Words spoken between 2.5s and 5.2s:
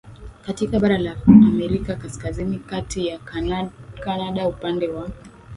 kati ya Kanada upande wa